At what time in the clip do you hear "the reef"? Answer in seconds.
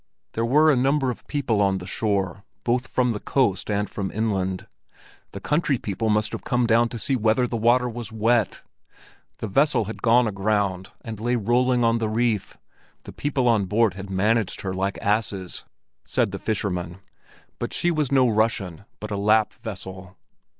11.99-12.57